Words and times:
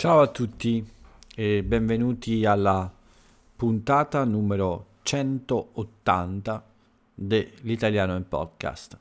Ciao 0.00 0.22
a 0.22 0.28
tutti 0.28 0.82
e 1.36 1.62
benvenuti 1.62 2.46
alla 2.46 2.90
puntata 3.54 4.24
numero 4.24 4.86
180 5.02 6.64
dell'Italiano 7.14 8.16
in 8.16 8.26
Podcast. 8.26 8.98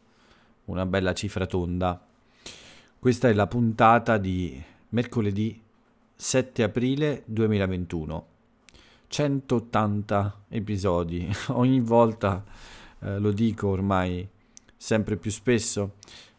Una 0.66 0.86
bella 0.86 1.14
cifra 1.14 1.46
tonda. 1.46 2.06
Questa 3.00 3.30
è 3.30 3.34
la 3.34 3.48
puntata 3.48 4.18
di 4.18 4.62
mercoledì 4.90 5.58
7 6.18 6.64
aprile 6.64 7.24
2021. 7.28 8.26
180 9.08 10.42
episodi. 10.50 11.32
Ogni 11.52 11.80
volta 11.80 12.44
eh, 13.00 13.20
lo 13.20 13.32
dico 13.32 13.70
ormai 13.70 14.28
sempre 14.76 15.16
più 15.16 15.32
spesso. 15.32 15.94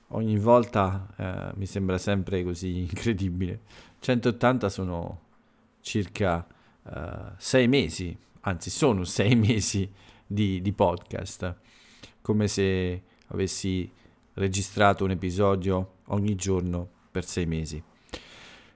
Ogni 0.08 0.36
volta 0.38 1.06
eh, 1.16 1.56
mi 1.56 1.64
sembra 1.64 1.96
sempre 1.96 2.44
così 2.44 2.80
incredibile 2.80 3.88
180 4.00 4.68
sono 4.70 5.20
circa 5.80 6.46
uh, 6.82 6.90
sei 7.36 7.68
mesi, 7.68 8.16
anzi 8.40 8.70
sono 8.70 9.04
sei 9.04 9.36
mesi 9.36 9.90
di, 10.26 10.60
di 10.62 10.72
podcast, 10.72 11.54
come 12.22 12.48
se 12.48 13.02
avessi 13.28 13.90
registrato 14.34 15.04
un 15.04 15.10
episodio 15.10 15.96
ogni 16.06 16.34
giorno 16.34 16.88
per 17.10 17.24
sei 17.24 17.46
mesi. 17.46 17.82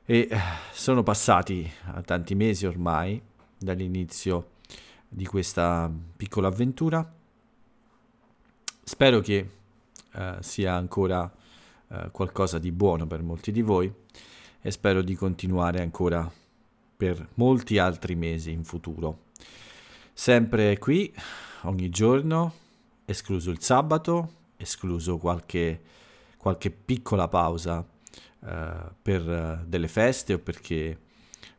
E 0.07 0.29
eh, 0.31 0.39
sono 0.73 1.03
passati 1.03 1.71
tanti 2.05 2.35
mesi 2.35 2.67
ormai 2.67 3.21
dall'inizio 3.57 4.51
di 5.09 5.25
questa 5.25 5.91
piccola 6.17 6.49
avventura. 6.49 7.11
Spero 8.83 9.21
che 9.21 9.51
uh, 10.13 10.21
sia 10.41 10.75
ancora 10.75 11.33
uh, 11.87 12.11
qualcosa 12.11 12.59
di 12.59 12.71
buono 12.71 13.07
per 13.07 13.23
molti 13.23 13.51
di 13.51 13.63
voi 13.63 13.91
e 14.67 14.71
spero 14.71 15.03
di 15.03 15.15
continuare 15.15 15.83
ancora 15.83 16.27
per 16.97 17.29
molti 17.35 17.77
altri 17.77 18.15
mesi 18.15 18.51
in 18.51 18.65
futuro. 18.65 19.25
Sempre 20.15 20.79
qui, 20.79 21.13
ogni 21.65 21.91
giorno, 21.91 22.55
escluso 23.05 23.51
il 23.51 23.61
sabato, 23.61 24.53
escluso 24.57 25.19
qualche, 25.19 25.83
qualche 26.39 26.71
piccola 26.71 27.29
pausa 27.29 27.87
uh, 28.39 28.47
per 29.03 29.29
uh, 29.29 29.69
delle 29.69 29.89
feste 29.89 30.33
o 30.33 30.39
perché 30.39 30.99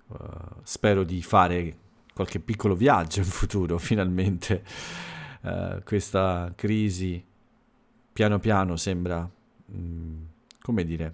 uh, 0.07 0.17
spero 0.63 1.03
di 1.03 1.21
fare 1.21 1.77
qualche 2.11 2.39
piccolo 2.39 2.73
viaggio 2.73 3.19
in 3.19 3.25
futuro, 3.25 3.77
finalmente. 3.79 4.63
questa 5.83 6.51
crisi 6.55 7.23
piano 8.11 8.39
piano 8.39 8.77
sembra, 8.77 9.19
mh, 9.19 9.77
mm, 9.77 10.23
come 10.59 10.83
dire, 10.83 11.13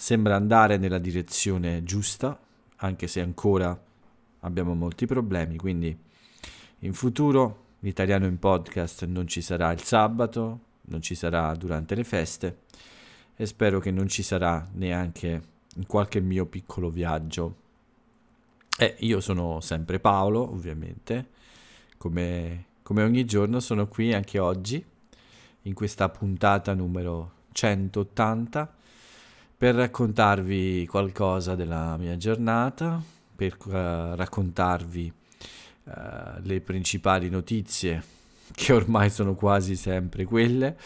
sembra 0.00 0.36
andare 0.36 0.76
nella 0.76 0.98
direzione 0.98 1.82
giusta, 1.82 2.38
anche 2.76 3.08
se 3.08 3.20
ancora 3.20 3.76
abbiamo 4.40 4.72
molti 4.74 5.06
problemi, 5.06 5.56
quindi 5.56 5.98
in 6.78 6.94
futuro 6.94 7.64
l'italiano 7.80 8.26
in 8.26 8.38
podcast 8.38 9.06
non 9.06 9.26
ci 9.26 9.42
sarà 9.42 9.72
il 9.72 9.82
sabato, 9.82 10.60
non 10.82 11.02
ci 11.02 11.16
sarà 11.16 11.52
durante 11.56 11.96
le 11.96 12.04
feste 12.04 12.58
e 13.34 13.44
spero 13.44 13.80
che 13.80 13.90
non 13.90 14.06
ci 14.06 14.22
sarà 14.22 14.68
neanche 14.74 15.42
in 15.74 15.86
qualche 15.86 16.20
mio 16.20 16.46
piccolo 16.46 16.90
viaggio. 16.90 17.56
E 18.78 18.94
io 19.00 19.18
sono 19.18 19.60
sempre 19.60 19.98
Paolo, 19.98 20.48
ovviamente, 20.48 21.30
come, 21.96 22.66
come 22.82 23.02
ogni 23.02 23.24
giorno 23.24 23.58
sono 23.58 23.88
qui 23.88 24.14
anche 24.14 24.38
oggi, 24.38 24.82
in 25.62 25.74
questa 25.74 26.08
puntata 26.08 26.72
numero 26.72 27.32
180 27.50 28.76
per 29.58 29.74
raccontarvi 29.74 30.86
qualcosa 30.86 31.56
della 31.56 31.96
mia 31.96 32.16
giornata, 32.16 33.02
per 33.34 33.56
uh, 33.66 34.14
raccontarvi 34.14 35.12
uh, 35.82 35.90
le 36.42 36.60
principali 36.60 37.28
notizie, 37.28 38.00
che 38.54 38.72
ormai 38.72 39.10
sono 39.10 39.34
quasi 39.34 39.74
sempre 39.74 40.24
quelle, 40.24 40.78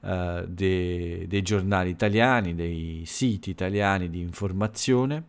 uh, 0.00 0.46
de- 0.46 1.26
dei 1.28 1.42
giornali 1.42 1.90
italiani, 1.90 2.54
dei 2.54 3.02
siti 3.04 3.50
italiani 3.50 4.08
di 4.08 4.20
informazione 4.20 5.22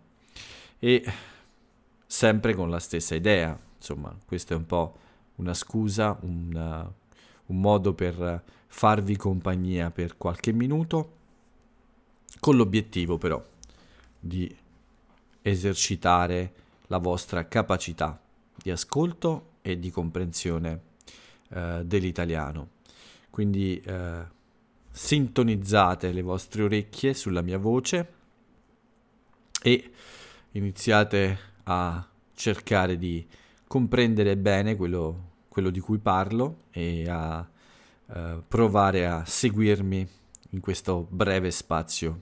e 0.79 1.03
sempre 2.05 2.53
con 2.53 2.69
la 2.69 2.79
stessa 2.79 3.15
idea. 3.15 3.59
Insomma, 3.75 4.15
questa 4.25 4.53
è 4.53 4.57
un 4.57 4.65
po' 4.65 4.97
una 5.35 5.53
scusa, 5.53 6.17
una, 6.21 6.89
un 7.47 7.59
modo 7.59 7.93
per 7.93 8.43
farvi 8.67 9.17
compagnia 9.17 9.91
per 9.91 10.15
qualche 10.15 10.53
minuto 10.53 11.15
con 12.39 12.55
l'obiettivo 12.55 13.17
però 13.17 13.43
di 14.19 14.55
esercitare 15.41 16.53
la 16.87 16.97
vostra 16.97 17.47
capacità 17.47 18.19
di 18.55 18.71
ascolto 18.71 19.53
e 19.61 19.79
di 19.79 19.91
comprensione 19.91 20.81
eh, 21.49 21.81
dell'italiano. 21.85 22.69
Quindi 23.29 23.79
eh, 23.79 24.25
sintonizzate 24.89 26.11
le 26.11 26.21
vostre 26.21 26.63
orecchie 26.63 27.13
sulla 27.13 27.41
mia 27.41 27.57
voce 27.57 28.13
e 29.61 29.91
iniziate 30.51 31.39
a 31.63 32.07
cercare 32.33 32.97
di 32.97 33.25
comprendere 33.67 34.37
bene 34.37 34.75
quello, 34.75 35.31
quello 35.49 35.69
di 35.69 35.79
cui 35.79 35.97
parlo 35.97 36.63
e 36.71 37.07
a 37.07 37.47
eh, 38.09 38.41
provare 38.47 39.05
a 39.05 39.23
seguirmi 39.25 40.07
in 40.51 40.59
questo 40.59 41.05
breve 41.09 41.51
spazio 41.51 42.21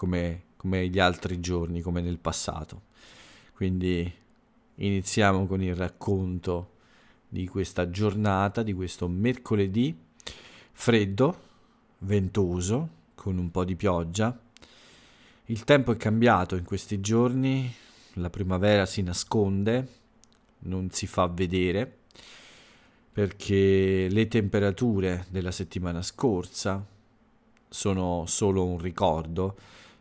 come, 0.00 0.44
come 0.56 0.88
gli 0.88 0.98
altri 0.98 1.40
giorni, 1.40 1.82
come 1.82 2.00
nel 2.00 2.16
passato. 2.16 2.84
Quindi 3.52 4.10
iniziamo 4.76 5.46
con 5.46 5.62
il 5.62 5.74
racconto 5.74 6.70
di 7.28 7.46
questa 7.46 7.90
giornata, 7.90 8.62
di 8.62 8.72
questo 8.72 9.08
mercoledì 9.08 9.94
freddo, 10.72 11.40
ventoso, 11.98 12.88
con 13.14 13.36
un 13.36 13.50
po' 13.50 13.62
di 13.66 13.76
pioggia. 13.76 14.40
Il 15.44 15.64
tempo 15.64 15.92
è 15.92 15.98
cambiato 15.98 16.56
in 16.56 16.64
questi 16.64 17.00
giorni, 17.00 17.70
la 18.14 18.30
primavera 18.30 18.86
si 18.86 19.02
nasconde, 19.02 19.86
non 20.60 20.90
si 20.92 21.06
fa 21.06 21.26
vedere, 21.26 21.98
perché 23.12 24.08
le 24.08 24.28
temperature 24.28 25.26
della 25.28 25.50
settimana 25.50 26.00
scorsa 26.00 26.82
sono 27.68 28.24
solo 28.26 28.64
un 28.64 28.78
ricordo 28.78 29.56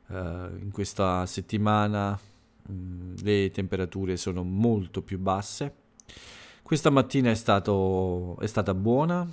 Uh, 0.10 0.58
in 0.60 0.72
questa 0.72 1.28
settimana 1.28 2.20
mh, 2.68 2.74
mm, 2.74 3.16
le 3.22 3.52
temperature 3.52 4.18
sono 4.18 4.44
molto 4.44 5.04
più 5.04 5.20
basse. 5.20 5.74
Questa 6.64 6.90
mattina 6.90 7.30
è, 7.30 7.36
stato, 7.36 8.38
è 8.40 8.48
stata 8.48 8.74
buona, 8.74 9.28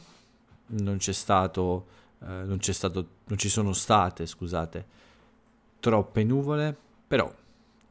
non 0.67 1.01
stato, 1.01 1.87
uh, 2.19 2.27
non, 2.27 2.59
stato, 2.61 3.09
non 3.25 3.39
ci 3.39 3.49
sono 3.49 3.73
state, 3.73 4.27
scusate, 4.27 4.87
troppe 5.81 6.25
nuvole, 6.25 6.77
però 7.07 7.33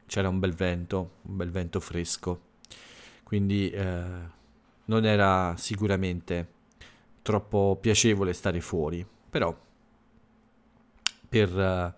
c'era 0.06 0.28
un 0.28 0.38
bel 0.38 0.54
vento, 0.54 1.10
un 1.22 1.36
bel 1.36 1.50
vento 1.50 1.80
fresco. 1.80 2.40
Quindi 3.24 3.72
uh, 3.74 3.82
non 4.84 5.04
era 5.04 5.54
sicuramente 5.56 6.54
troppo 7.22 7.76
piacevole 7.80 8.32
stare 8.32 8.60
fuori, 8.60 9.04
però 9.28 9.52
per 11.28 11.94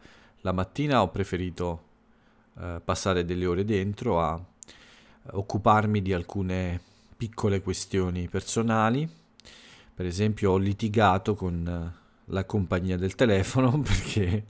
la 0.49 0.55
mattina 0.55 1.03
ho 1.03 1.09
preferito 1.11 1.83
eh, 2.59 2.81
passare 2.83 3.27
delle 3.27 3.45
ore 3.45 3.67
dentro 3.67 4.19
a 4.19 4.43
occuparmi 5.33 6.01
di 6.01 6.15
alcune 6.15 6.81
piccole 7.19 7.61
questioni 7.61 8.29
personali. 8.29 9.07
Per 9.95 10.07
esempio 10.07 10.53
ho 10.53 10.57
litigato 10.57 11.35
con 11.35 11.67
eh, 11.67 11.99
la 12.33 12.45
compagnia 12.47 12.97
del 12.97 13.15
telefono 13.15 13.79
perché 13.85 14.47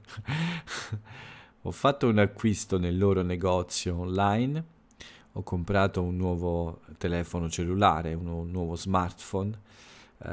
ho 1.63 1.71
fatto 1.71 2.07
un 2.07 2.19
acquisto 2.19 2.79
nel 2.79 2.97
loro 2.97 3.21
negozio 3.21 3.97
online, 3.97 4.63
ho 5.33 5.43
comprato 5.43 6.01
un 6.01 6.15
nuovo 6.15 6.79
telefono 6.97 7.49
cellulare, 7.49 8.13
un, 8.13 8.49
nuovo 8.49 8.77
smartphone, 8.77 9.59
eh, 10.19 10.29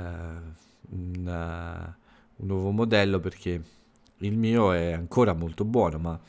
un, 0.91 1.27
uh, 1.27 1.93
un 2.37 2.47
nuovo 2.47 2.71
modello 2.71 3.19
perché 3.19 3.75
il 4.19 4.37
mio 4.37 4.73
è 4.73 4.93
ancora 4.93 5.33
molto 5.35 5.65
buono, 5.65 5.99
ma 5.99 6.21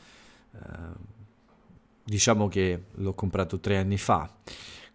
eh, 0.52 0.58
diciamo 2.04 2.48
che 2.48 2.84
l'ho 2.94 3.14
comprato 3.14 3.58
tre 3.60 3.78
anni 3.78 3.98
fa. 3.98 4.30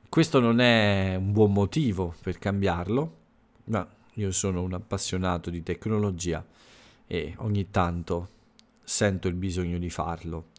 Questo 0.07 0.39
non 0.39 0.59
è 0.59 1.15
un 1.15 1.31
buon 1.31 1.53
motivo 1.53 2.13
per 2.21 2.37
cambiarlo, 2.37 3.17
ma 3.65 3.87
io 4.13 4.31
sono 4.31 4.61
un 4.61 4.73
appassionato 4.73 5.49
di 5.49 5.63
tecnologia 5.63 6.45
e 7.07 7.33
ogni 7.37 7.71
tanto 7.71 8.29
sento 8.83 9.27
il 9.27 9.33
bisogno 9.33 9.79
di 9.79 9.89
farlo. 9.89 10.49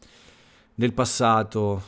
Nel 0.75 0.93
passato 0.93 1.83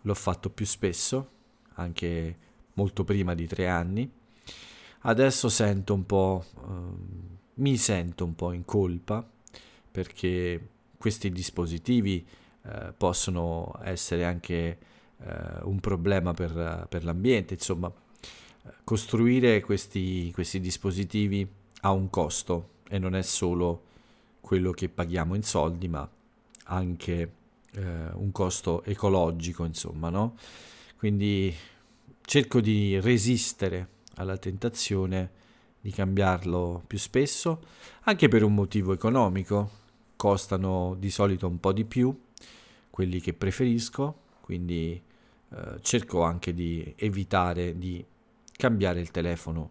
l'ho 0.00 0.14
fatto 0.14 0.48
più 0.48 0.64
spesso, 0.64 1.28
anche 1.74 2.38
molto 2.74 3.04
prima 3.04 3.34
di 3.34 3.46
tre 3.46 3.68
anni. 3.68 4.10
Adesso 5.02 5.48
sento 5.50 5.92
un 5.92 6.06
po', 6.06 6.44
eh, 6.56 6.70
mi 7.54 7.76
sento 7.76 8.24
un 8.24 8.34
po' 8.34 8.52
in 8.52 8.64
colpa 8.64 9.26
perché 9.90 10.68
questi 10.96 11.30
dispositivi 11.30 12.26
eh, 12.62 12.92
possono 12.96 13.78
essere 13.82 14.24
anche 14.24 14.78
eh, 15.18 15.58
un 15.62 15.80
problema 15.80 16.32
per, 16.32 16.86
per, 16.88 17.04
l'ambiente. 17.04 17.54
Insomma, 17.54 17.92
costruire 18.84 19.60
questi, 19.60 20.30
questi 20.32 20.60
dispositivi 20.60 21.48
ha 21.82 21.92
un 21.92 22.10
costo 22.10 22.68
e 22.88 22.98
non 22.98 23.14
è 23.14 23.22
solo 23.22 23.84
quello 24.40 24.72
che 24.72 24.88
paghiamo 24.88 25.34
in 25.34 25.42
soldi, 25.42 25.88
ma 25.88 26.08
anche 26.64 27.32
eh, 27.72 27.82
un 28.14 28.30
costo 28.32 28.82
ecologico, 28.84 29.64
insomma, 29.64 30.10
no? 30.10 30.36
Quindi 30.96 31.54
cerco 32.20 32.60
di 32.60 33.00
resistere 33.00 33.88
alla 34.16 34.36
tentazione 34.36 35.30
di 35.80 35.90
cambiarlo 35.90 36.82
più 36.86 36.98
spesso, 36.98 37.62
anche 38.02 38.28
per 38.28 38.42
un 38.42 38.54
motivo 38.54 38.92
economico. 38.92 39.78
Costano 40.20 40.96
di 40.98 41.08
solito 41.08 41.46
un 41.46 41.58
po' 41.60 41.72
di 41.72 41.86
più 41.86 42.14
quelli 42.90 43.20
che 43.20 43.32
preferisco, 43.32 44.20
quindi 44.42 45.02
eh, 45.48 45.78
cerco 45.80 46.20
anche 46.20 46.52
di 46.52 46.92
evitare 46.98 47.78
di 47.78 48.04
cambiare 48.52 49.00
il 49.00 49.10
telefono 49.10 49.70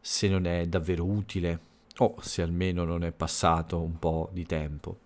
se 0.00 0.28
non 0.28 0.46
è 0.46 0.64
davvero 0.66 1.04
utile 1.04 1.58
o 1.96 2.14
se 2.20 2.42
almeno 2.42 2.84
non 2.84 3.02
è 3.02 3.10
passato 3.10 3.80
un 3.80 3.98
po' 3.98 4.30
di 4.32 4.46
tempo. 4.46 4.98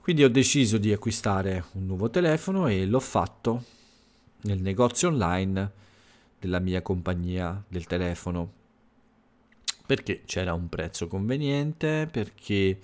Quindi 0.00 0.24
ho 0.24 0.28
deciso 0.28 0.76
di 0.76 0.92
acquistare 0.92 1.66
un 1.74 1.86
nuovo 1.86 2.10
telefono 2.10 2.66
e 2.66 2.86
l'ho 2.86 2.98
fatto 2.98 3.62
nel 4.40 4.60
negozio 4.60 5.06
online 5.06 5.72
della 6.40 6.58
mia 6.58 6.82
compagnia 6.82 7.62
del 7.68 7.86
telefono 7.86 8.50
perché 9.86 10.22
c'era 10.24 10.52
un 10.52 10.68
prezzo 10.68 11.06
conveniente, 11.06 12.08
perché 12.10 12.80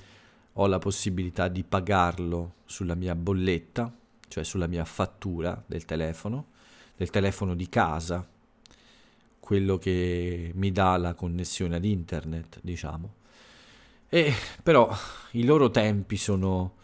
ho 0.60 0.66
la 0.66 0.78
possibilità 0.78 1.48
di 1.48 1.64
pagarlo 1.64 2.56
sulla 2.66 2.94
mia 2.94 3.14
bolletta, 3.14 3.90
cioè 4.28 4.44
sulla 4.44 4.66
mia 4.66 4.84
fattura 4.84 5.62
del 5.66 5.86
telefono, 5.86 6.48
del 6.96 7.08
telefono 7.08 7.54
di 7.54 7.66
casa, 7.70 8.28
quello 9.38 9.78
che 9.78 10.52
mi 10.54 10.70
dà 10.70 10.98
la 10.98 11.14
connessione 11.14 11.76
ad 11.76 11.84
internet, 11.86 12.58
diciamo. 12.60 13.14
E 14.10 14.34
però 14.62 14.94
i 15.32 15.44
loro 15.44 15.70
tempi 15.70 16.18
sono 16.18 16.74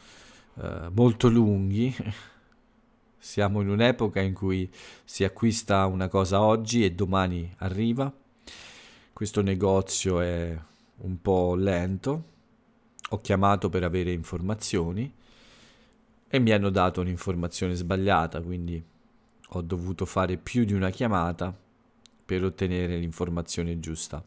uh, 0.55 0.88
molto 0.93 1.29
lunghi. 1.29 1.94
Siamo 3.19 3.61
in 3.61 3.69
un'epoca 3.69 4.20
in 4.20 4.32
cui 4.32 4.72
si 5.05 5.22
acquista 5.22 5.84
una 5.84 6.08
cosa 6.08 6.40
oggi 6.40 6.82
e 6.82 6.93
domani 6.93 7.55
arriva. 7.58 8.11
Questo 9.12 9.43
negozio 9.43 10.20
è 10.20 10.58
un 10.99 11.20
po' 11.20 11.55
lento. 11.56 12.34
Ho 13.11 13.20
chiamato 13.20 13.69
per 13.69 13.85
avere 13.85 14.12
informazioni 14.12 15.12
e 16.29 16.38
mi 16.38 16.50
hanno 16.50 16.70
dato 16.70 17.00
un'informazione 17.00 17.75
sbagliata, 17.75 18.41
quindi 18.41 18.82
ho 19.50 19.62
dovuto 19.62 20.05
fare 20.06 20.37
più 20.37 20.64
di 20.64 20.73
una 20.73 20.91
chiamata 20.91 21.56
per 22.25 22.43
ottenere 22.43 22.97
l'informazione 22.99 23.79
giusta. 23.79 24.25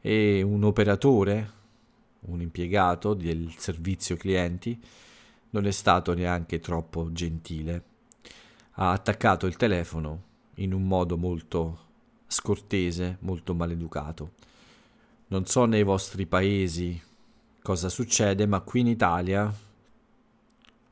E 0.00 0.42
un 0.42 0.64
operatore 0.64 1.60
un 2.24 2.40
impiegato 2.40 3.14
del 3.14 3.52
servizio 3.56 4.16
clienti, 4.16 4.80
non 5.50 5.66
è 5.66 5.70
stato 5.70 6.14
neanche 6.14 6.60
troppo 6.60 7.12
gentile. 7.12 7.84
Ha 8.72 8.92
attaccato 8.92 9.46
il 9.46 9.56
telefono 9.56 10.30
in 10.56 10.72
un 10.72 10.86
modo 10.86 11.16
molto 11.16 11.78
scortese, 12.26 13.18
molto 13.20 13.54
maleducato. 13.54 14.32
Non 15.28 15.46
so 15.46 15.64
nei 15.64 15.82
vostri 15.82 16.26
paesi 16.26 17.00
cosa 17.62 17.88
succede, 17.88 18.46
ma 18.46 18.60
qui 18.60 18.80
in 18.80 18.88
Italia 18.88 19.52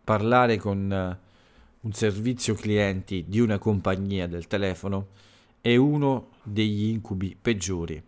parlare 0.05 0.57
con 0.57 1.19
un 1.81 1.93
servizio 1.93 2.55
clienti 2.55 3.25
di 3.27 3.41
una 3.41 3.59
compagnia 3.59 4.27
del 4.27 4.47
telefono 4.47 5.09
è 5.61 5.77
uno 5.77 6.31
degli 6.43 6.89
incubi 6.89 7.37
peggiori. 7.41 8.03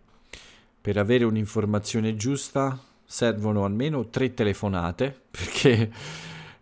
Per 0.81 0.97
avere 0.97 1.23
un'informazione 1.23 2.15
giusta 2.15 2.77
servono 3.05 3.63
almeno 3.63 4.09
tre 4.09 4.33
telefonate 4.33 5.21
perché 5.29 5.91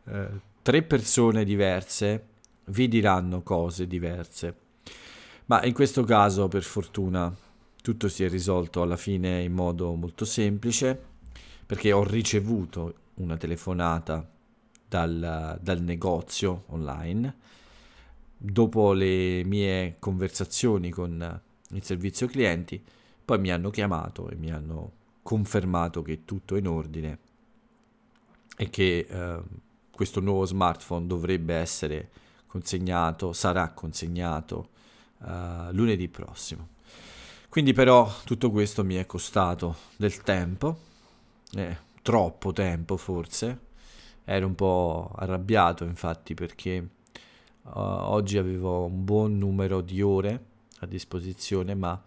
eh, 0.05 0.27
tre 0.61 0.83
persone 0.83 1.43
diverse 1.43 2.25
vi 2.65 2.87
diranno 2.87 3.41
cose 3.41 3.87
diverse. 3.87 4.55
Ma 5.45 5.63
in 5.65 5.73
questo 5.73 6.03
caso, 6.03 6.47
per 6.47 6.63
fortuna, 6.63 7.33
tutto 7.81 8.07
si 8.07 8.23
è 8.23 8.29
risolto 8.29 8.81
alla 8.81 8.95
fine 8.95 9.41
in 9.41 9.51
modo 9.51 9.93
molto 9.95 10.23
semplice 10.23 11.09
perché 11.71 11.93
ho 11.93 12.03
ricevuto 12.03 12.95
una 13.13 13.37
telefonata 13.37 14.29
dal, 14.89 15.57
dal 15.61 15.81
negozio 15.81 16.63
online. 16.65 17.33
Dopo 18.35 18.91
le 18.91 19.45
mie 19.45 19.95
conversazioni 19.97 20.89
con 20.89 21.41
il 21.69 21.81
servizio 21.81 22.27
clienti, 22.27 22.83
poi 23.23 23.39
mi 23.39 23.51
hanno 23.51 23.69
chiamato 23.69 24.27
e 24.29 24.35
mi 24.35 24.51
hanno 24.51 24.91
confermato 25.23 26.01
che 26.01 26.25
tutto 26.25 26.55
è 26.55 26.59
in 26.59 26.67
ordine 26.67 27.19
e 28.57 28.69
che 28.69 29.07
eh, 29.09 29.39
questo 29.91 30.19
nuovo 30.19 30.43
smartphone 30.43 31.07
dovrebbe 31.07 31.53
essere 31.53 32.09
consegnato, 32.47 33.31
sarà 33.31 33.69
consegnato 33.69 34.71
eh, 35.25 35.69
lunedì 35.71 36.09
prossimo. 36.09 36.67
Quindi 37.47 37.71
però 37.71 38.13
tutto 38.25 38.51
questo 38.51 38.83
mi 38.83 38.95
è 38.95 39.05
costato 39.05 39.77
del 39.95 40.21
tempo, 40.21 40.89
eh, 41.55 41.77
troppo 42.01 42.53
tempo 42.53 42.97
forse, 42.97 43.59
ero 44.23 44.47
un 44.47 44.55
po' 44.55 45.11
arrabbiato 45.15 45.83
infatti 45.83 46.33
perché 46.33 46.77
uh, 47.63 47.69
oggi 47.71 48.37
avevo 48.37 48.85
un 48.85 49.03
buon 49.03 49.37
numero 49.37 49.81
di 49.81 50.01
ore 50.01 50.45
a 50.79 50.85
disposizione 50.85 51.75
ma 51.75 52.01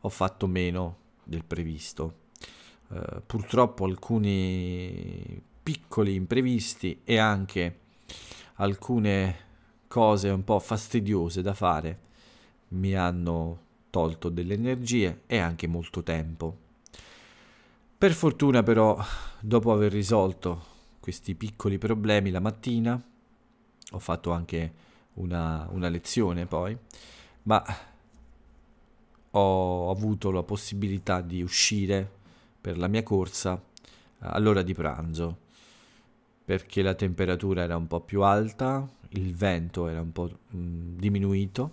ho 0.00 0.08
fatto 0.08 0.46
meno 0.46 0.96
del 1.24 1.44
previsto 1.44 2.24
eh, 2.88 3.20
purtroppo 3.26 3.84
alcuni 3.84 5.42
piccoli 5.62 6.14
imprevisti 6.14 7.00
e 7.02 7.18
anche 7.18 7.80
alcune 8.54 9.44
cose 9.88 10.28
un 10.28 10.44
po' 10.44 10.60
fastidiose 10.60 11.42
da 11.42 11.52
fare 11.52 11.98
mi 12.68 12.94
hanno 12.94 13.64
tolto 13.90 14.28
delle 14.28 14.54
energie 14.54 15.22
e 15.26 15.38
anche 15.38 15.66
molto 15.66 16.02
tempo. 16.02 16.64
Per 17.98 18.12
fortuna 18.12 18.62
però, 18.62 19.02
dopo 19.40 19.72
aver 19.72 19.90
risolto 19.90 20.74
questi 21.00 21.34
piccoli 21.34 21.78
problemi 21.78 22.30
la 22.30 22.40
mattina, 22.40 23.02
ho 23.92 23.98
fatto 23.98 24.32
anche 24.32 24.72
una, 25.14 25.66
una 25.70 25.88
lezione 25.88 26.44
poi, 26.44 26.76
ma 27.44 27.64
ho 29.30 29.90
avuto 29.90 30.30
la 30.30 30.42
possibilità 30.42 31.22
di 31.22 31.40
uscire 31.40 32.10
per 32.60 32.76
la 32.76 32.86
mia 32.86 33.02
corsa 33.02 33.62
all'ora 34.18 34.60
di 34.60 34.74
pranzo 34.74 35.38
perché 36.44 36.82
la 36.82 36.94
temperatura 36.94 37.62
era 37.62 37.76
un 37.76 37.86
po' 37.86 38.00
più 38.00 38.22
alta, 38.22 38.86
il 39.10 39.34
vento 39.34 39.88
era 39.88 40.02
un 40.02 40.12
po' 40.12 40.30
mh, 40.50 40.58
mm, 40.58 40.96
diminuito 40.98 41.70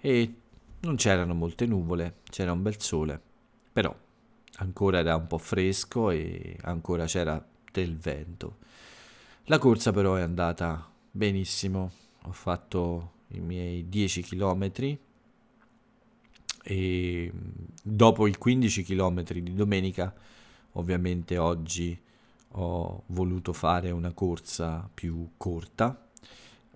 e 0.00 0.34
non 0.80 0.96
c'erano 0.96 1.34
molte 1.34 1.66
nuvole, 1.66 2.16
c'era 2.24 2.52
un 2.52 2.62
bel 2.62 2.80
sole, 2.80 3.20
però 3.72 3.94
ancora 4.60 4.98
era 4.98 5.16
un 5.16 5.26
po' 5.26 5.38
fresco 5.38 6.10
e 6.10 6.56
ancora 6.62 7.06
c'era 7.06 7.44
del 7.72 7.96
vento. 7.98 8.58
La 9.44 9.58
corsa 9.58 9.92
però 9.92 10.14
è 10.14 10.22
andata 10.22 10.88
benissimo, 11.10 11.90
ho 12.22 12.32
fatto 12.32 13.12
i 13.28 13.40
miei 13.40 13.88
10 13.88 14.22
chilometri 14.22 14.98
e 16.62 17.32
dopo 17.82 18.26
i 18.26 18.36
15 18.36 18.82
km 18.84 19.22
di 19.32 19.54
domenica 19.54 20.14
ovviamente 20.72 21.38
oggi 21.38 21.98
ho 22.54 23.02
voluto 23.06 23.52
fare 23.52 23.90
una 23.90 24.12
corsa 24.12 24.88
più 24.92 25.30
corta 25.36 26.08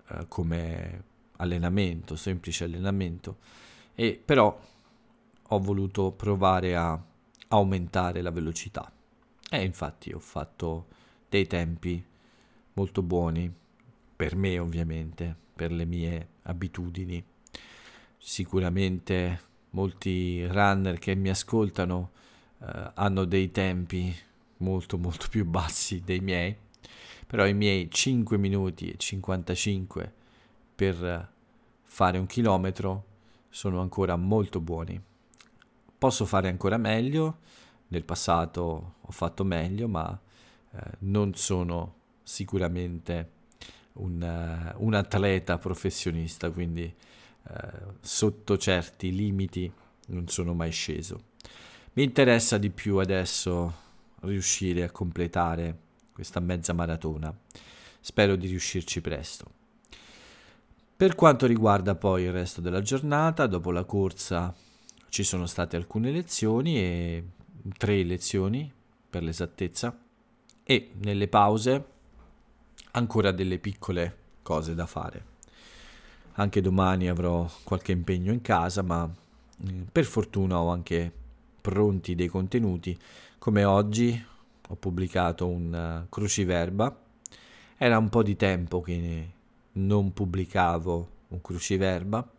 eh, 0.07 0.25
come 0.27 1.03
allenamento, 1.37 2.15
semplice 2.15 2.63
allenamento 2.63 3.37
e 3.93 4.19
però 4.23 4.57
ho 5.49 5.59
voluto 5.59 6.11
provare 6.11 6.75
a 6.75 6.99
aumentare 7.49 8.21
la 8.21 8.31
velocità 8.31 8.91
e 9.49 9.63
infatti 9.63 10.11
ho 10.11 10.19
fatto 10.19 10.87
dei 11.29 11.47
tempi 11.47 12.03
molto 12.73 13.01
buoni 13.01 13.53
per 14.15 14.35
me 14.35 14.57
ovviamente, 14.59 15.35
per 15.53 15.71
le 15.71 15.85
mie 15.85 16.27
abitudini. 16.43 17.23
Sicuramente 18.17 19.41
molti 19.71 20.45
runner 20.47 20.97
che 20.99 21.15
mi 21.15 21.29
ascoltano 21.29 22.11
eh, 22.59 22.91
hanno 22.95 23.25
dei 23.25 23.51
tempi 23.51 24.15
molto 24.57 24.97
molto 24.97 25.27
più 25.29 25.45
bassi 25.45 26.01
dei 26.03 26.19
miei, 26.19 26.55
però 27.27 27.45
i 27.45 27.53
miei 27.53 27.89
5 27.89 28.37
minuti 28.37 28.89
e 28.89 28.97
55 28.97 30.13
per 30.75 31.31
fare 31.83 32.17
un 32.17 32.25
chilometro 32.25 33.05
sono 33.49 33.81
ancora 33.81 34.15
molto 34.15 34.59
buoni. 34.59 35.01
Posso 35.97 36.25
fare 36.25 36.49
ancora 36.49 36.77
meglio, 36.77 37.39
nel 37.87 38.03
passato 38.03 38.95
ho 39.01 39.11
fatto 39.11 39.43
meglio, 39.43 39.87
ma 39.87 40.19
eh, 40.71 40.79
non 40.99 41.35
sono 41.35 41.95
sicuramente 42.23 43.31
un, 43.93 44.21
uh, 44.21 44.83
un 44.83 44.93
atleta 44.93 45.57
professionista, 45.57 46.49
quindi 46.49 46.93
uh, 47.43 47.93
sotto 48.01 48.57
certi 48.57 49.13
limiti 49.13 49.71
non 50.07 50.27
sono 50.27 50.53
mai 50.53 50.71
sceso. 50.71 51.33
Mi 51.93 52.03
interessa 52.03 52.57
di 52.57 52.71
più 52.71 52.97
adesso 52.97 53.83
riuscire 54.21 54.83
a 54.83 54.91
completare 54.91 55.77
questa 56.11 56.39
mezza 56.39 56.73
maratona. 56.73 57.33
Spero 58.01 58.35
di 58.35 58.47
riuscirci 58.47 59.01
presto. 59.01 59.45
Per 60.97 61.15
quanto 61.15 61.45
riguarda 61.45 61.95
poi 61.95 62.23
il 62.23 62.31
resto 62.31 62.61
della 62.61 62.81
giornata, 62.81 63.47
dopo 63.47 63.71
la 63.71 63.83
corsa 63.83 64.53
ci 65.15 65.23
sono 65.23 65.45
state 65.45 65.77
alcune 65.77 66.11
lezioni 66.11 66.77
e 66.77 67.23
tre 67.77 68.03
lezioni 68.03 68.69
per 69.09 69.23
l'esattezza 69.23 69.97
e 70.61 70.91
nelle 71.03 71.29
pause 71.29 71.85
ancora 72.91 73.31
delle 73.31 73.57
piccole 73.57 74.17
cose 74.41 74.75
da 74.75 74.85
fare. 74.85 75.25
Anche 76.33 76.59
domani 76.59 77.07
avrò 77.07 77.49
qualche 77.63 77.93
impegno 77.93 78.33
in 78.33 78.41
casa, 78.41 78.81
ma 78.81 79.09
eh, 79.65 79.85
per 79.89 80.03
fortuna 80.03 80.59
ho 80.59 80.67
anche 80.67 81.09
pronti 81.61 82.13
dei 82.13 82.27
contenuti, 82.27 82.99
come 83.37 83.63
oggi 83.63 84.21
ho 84.67 84.75
pubblicato 84.75 85.47
un 85.47 86.01
uh, 86.03 86.09
cruciverba. 86.09 86.93
Era 87.77 87.97
un 87.97 88.09
po' 88.09 88.21
di 88.21 88.35
tempo 88.35 88.81
che 88.81 89.29
non 89.71 90.11
pubblicavo 90.11 91.09
un 91.29 91.39
cruciverba, 91.39 92.29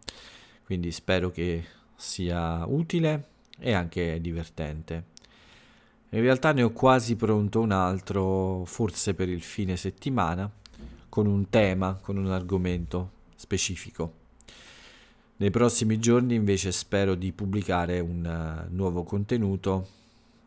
quindi 0.66 0.92
spero 0.92 1.30
che 1.30 1.75
sia 1.96 2.64
utile 2.66 3.28
e 3.58 3.72
anche 3.72 4.20
divertente. 4.20 5.14
In 6.10 6.20
realtà 6.20 6.52
ne 6.52 6.62
ho 6.62 6.70
quasi 6.70 7.16
pronto 7.16 7.60
un 7.60 7.72
altro, 7.72 8.64
forse 8.64 9.14
per 9.14 9.28
il 9.28 9.42
fine 9.42 9.76
settimana, 9.76 10.50
con 11.08 11.26
un 11.26 11.48
tema, 11.48 11.98
con 12.00 12.16
un 12.16 12.30
argomento 12.30 13.10
specifico. 13.34 14.24
Nei 15.38 15.50
prossimi 15.50 15.98
giorni 15.98 16.34
invece 16.34 16.72
spero 16.72 17.14
di 17.14 17.32
pubblicare 17.32 18.00
un 18.00 18.66
uh, 18.68 18.74
nuovo 18.74 19.02
contenuto 19.02 19.88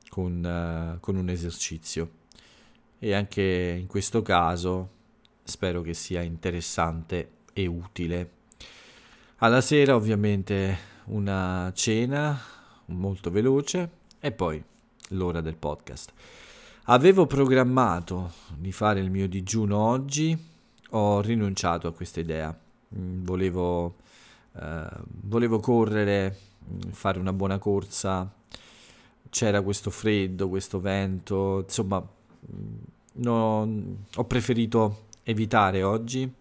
con, 0.09 0.43
uh, 0.43 0.99
con 0.99 1.15
un 1.15 1.29
esercizio 1.29 2.09
e 2.97 3.13
anche 3.13 3.77
in 3.79 3.85
questo 3.85 4.21
caso 4.21 4.89
spero 5.43 5.81
che 5.81 5.93
sia 5.93 6.21
interessante 6.21 7.31
e 7.53 7.67
utile. 7.67 8.31
Alla 9.37 9.61
sera 9.61 9.95
ovviamente 9.95 10.77
una 11.09 11.71
cena 11.73 12.39
molto 12.85 13.31
veloce 13.31 13.89
e 14.19 14.31
poi 14.31 14.61
l'ora 15.09 15.41
del 15.41 15.55
podcast. 15.55 16.11
Avevo 16.85 17.27
programmato 17.27 18.31
di 18.55 18.71
fare 18.71 18.99
il 18.99 19.11
mio 19.11 19.27
digiuno 19.27 19.77
oggi, 19.77 20.37
ho 20.91 21.21
rinunciato 21.21 21.87
a 21.87 21.93
questa 21.93 22.19
idea. 22.19 22.57
Mm, 22.95 23.23
volevo, 23.23 23.95
eh, 24.55 24.87
volevo 25.03 25.59
correre, 25.59 26.37
mm, 26.67 26.89
fare 26.91 27.19
una 27.19 27.33
buona 27.33 27.59
corsa, 27.59 28.31
c'era 29.29 29.61
questo 29.61 29.91
freddo, 29.91 30.49
questo 30.49 30.79
vento, 30.79 31.59
insomma, 31.59 31.99
mm, 32.01 32.75
no, 33.13 33.95
ho 34.15 34.23
preferito 34.25 35.05
evitare 35.23 35.83
oggi 35.83 36.31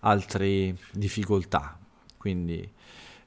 altre 0.00 0.76
difficoltà. 0.92 1.78
Quindi 2.16 2.76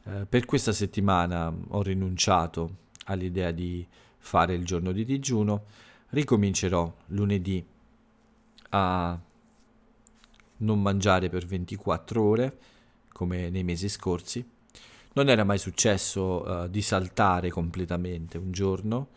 eh, 0.03 0.25
per 0.27 0.45
questa 0.45 0.71
settimana 0.71 1.53
ho 1.69 1.81
rinunciato 1.81 2.77
all'idea 3.05 3.51
di 3.51 3.85
fare 4.17 4.53
il 4.53 4.65
giorno 4.65 4.91
di 4.91 5.05
digiuno, 5.05 5.65
ricomincerò 6.09 6.91
lunedì 7.07 7.63
a 8.69 9.19
non 10.57 10.81
mangiare 10.81 11.29
per 11.29 11.45
24 11.45 12.23
ore 12.23 12.57
come 13.11 13.49
nei 13.49 13.63
mesi 13.63 13.89
scorsi. 13.89 14.43
Non 15.13 15.29
era 15.29 15.43
mai 15.43 15.57
successo 15.57 16.43
uh, 16.43 16.67
di 16.67 16.81
saltare 16.81 17.49
completamente 17.49 18.37
un 18.37 18.51
giorno, 18.51 19.07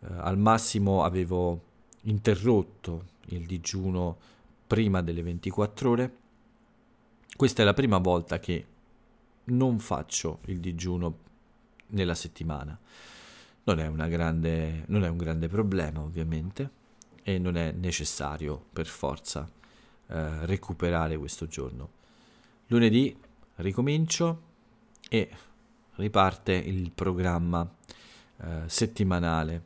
uh, 0.00 0.06
al 0.18 0.38
massimo 0.38 1.04
avevo 1.04 1.72
interrotto 2.02 3.12
il 3.26 3.44
digiuno 3.44 4.16
prima 4.66 5.02
delle 5.02 5.22
24 5.22 5.90
ore. 5.90 6.16
Questa 7.36 7.62
è 7.62 7.64
la 7.64 7.74
prima 7.74 7.98
volta 7.98 8.38
che 8.38 8.66
non 9.44 9.78
faccio 9.78 10.40
il 10.46 10.60
digiuno 10.60 11.18
nella 11.88 12.14
settimana. 12.14 12.78
Non 13.64 13.78
è, 13.78 13.90
grande, 14.08 14.84
non 14.88 15.04
è 15.04 15.08
un 15.08 15.16
grande 15.16 15.48
problema 15.48 16.00
ovviamente 16.00 16.82
e 17.22 17.38
non 17.38 17.56
è 17.56 17.72
necessario 17.72 18.62
per 18.72 18.86
forza 18.86 19.50
eh, 20.06 20.46
recuperare 20.46 21.16
questo 21.16 21.46
giorno. 21.46 22.02
Lunedì 22.66 23.16
ricomincio 23.56 24.42
e 25.08 25.30
riparte 25.96 26.52
il 26.52 26.90
programma 26.90 27.68
eh, 28.36 28.62
settimanale 28.66 29.62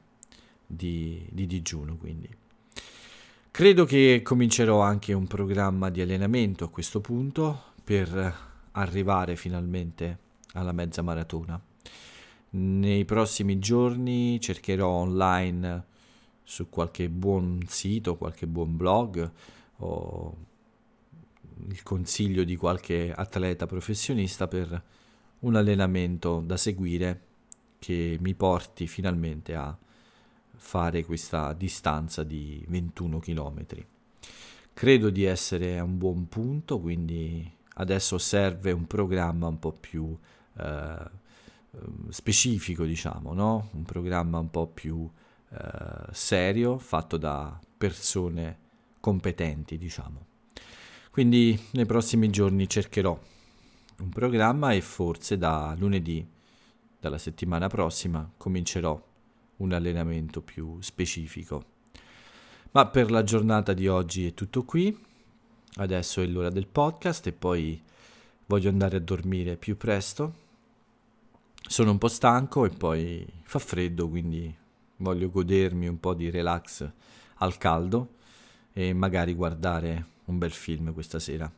di, 0.65 1.27
di 1.31 1.47
digiuno 1.47 1.97
quindi. 1.97 2.29
Credo 3.51 3.85
che 3.85 4.21
comincerò 4.23 4.81
anche 4.81 5.13
un 5.13 5.27
programma 5.27 5.91
di 5.91 6.01
allenamento 6.01 6.65
a 6.65 6.71
questo 6.71 7.01
punto 7.01 7.73
per 7.83 8.48
arrivare 8.81 9.37
finalmente 9.37 10.19
alla 10.53 10.73
mezza 10.73 11.03
maratona. 11.03 11.61
Nei 12.51 13.05
prossimi 13.05 13.59
giorni 13.59 14.41
cercherò 14.41 14.89
online 14.89 15.85
su 16.43 16.69
qualche 16.71 17.09
buon 17.11 17.61
sito, 17.67 18.17
qualche 18.17 18.47
buon 18.47 18.77
blog 18.77 19.31
o 19.77 20.37
il 21.69 21.83
consiglio 21.83 22.45
di 22.45 22.57
qualche 22.57 23.13
atleta 23.13 23.67
professionista 23.67 24.49
per 24.49 24.83
un 25.41 25.57
allenamento 25.57 26.41
da 26.41 26.57
seguire 26.57 27.23
che 27.79 28.17
mi 28.21 28.35
porti 28.35 28.87
finalmente 28.87 29.55
a 29.55 29.77
fare 30.57 31.05
questa 31.05 31.53
distanza 31.53 32.25
di 32.25 32.65
21 32.67 33.19
km. 33.19 33.67
Credo 34.73 35.11
di 35.11 35.25
essere 35.25 35.79
a 35.79 35.85
un 35.85 35.99
buon 35.99 36.29
punto, 36.29 36.81
quindi 36.81 37.57
adesso 37.79 38.19
serve 38.19 38.71
un 38.71 38.87
programma 38.87 39.49
un 39.49 39.59
po' 39.59 39.73
più 39.73 40.17
eh, 40.59 41.11
Ehm, 41.73 42.09
specifico, 42.11 42.85
diciamo, 42.85 43.33
no? 43.35 43.69
un 43.73 43.83
programma 43.85 44.39
un 44.39 44.51
po' 44.51 44.67
più 44.67 45.09
eh, 45.51 45.59
serio, 46.13 46.79
fatto 46.79 47.17
da 47.17 47.59
persone 47.77 48.59
competenti, 49.01 49.77
diciamo. 49.77 50.27
Quindi 51.11 51.59
nei 51.73 51.87
prossimi 51.87 52.31
giorni 52.31 52.69
cercherò 52.69 53.19
un 53.99 54.09
programma 54.11 54.73
e 54.73 54.81
forse 54.81 55.37
da 55.37 55.75
lunedì, 55.77 56.27
dalla 57.01 57.19
settimana 57.19 57.69
prossima, 57.69 58.29
comincerò 58.37 59.01
un 59.57 59.73
allenamento 59.73 60.41
più 60.41 60.81
specifico. 60.81 61.77
Ma 62.71 62.87
per 62.87 63.11
la 63.11 63.25
giornata 63.25 63.73
di 63.73 63.89
oggi 63.89 64.27
è 64.27 64.35
tutto 64.35 64.65
qui. 64.65 65.07
Adesso 65.77 66.21
è 66.21 66.27
l'ora 66.27 66.51
del 66.51 66.67
podcast 66.67 67.27
e 67.27 67.33
poi 67.33 67.81
voglio 68.47 68.69
andare 68.69 68.97
a 68.97 69.01
dormire 69.01 69.57
più 69.57 69.77
presto 69.77 70.47
sono 71.69 71.91
un 71.91 71.99
po' 71.99 72.09
stanco 72.09 72.65
e 72.65 72.71
poi 72.71 73.27
fa 73.43 73.59
freddo, 73.59 74.09
quindi 74.09 74.53
voglio 74.97 75.31
godermi 75.31 75.87
un 75.87 76.01
po' 76.01 76.15
di 76.15 76.31
relax 76.31 76.91
al 77.37 77.59
caldo 77.59 78.15
e 78.73 78.93
magari 78.95 79.35
guardare 79.35 80.07
un 80.25 80.39
bel 80.39 80.51
film 80.51 80.93
questa 80.95 81.19
sera. 81.19 81.51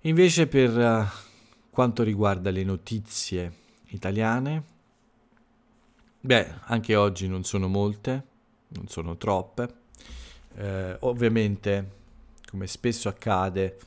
Invece 0.00 0.48
per 0.48 0.76
uh, 0.76 1.04
quanto 1.70 2.02
riguarda 2.02 2.50
le 2.50 2.64
notizie 2.64 3.52
italiane, 3.90 4.64
beh, 6.20 6.54
anche 6.64 6.96
oggi 6.96 7.28
non 7.28 7.44
sono 7.44 7.68
molte, 7.68 8.26
non 8.68 8.88
sono 8.88 9.16
troppe. 9.16 9.80
Eh, 10.54 10.96
ovviamente, 11.00 12.00
come 12.52 12.66
spesso 12.66 13.08
accade, 13.08 13.78